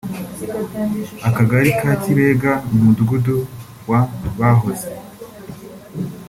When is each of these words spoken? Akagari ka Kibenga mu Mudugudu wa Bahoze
Akagari 1.29 1.69
ka 1.79 1.91
Kibenga 2.01 2.51
mu 2.71 2.79
Mudugudu 2.85 3.35
wa 3.89 3.99
Bahoze 4.37 4.89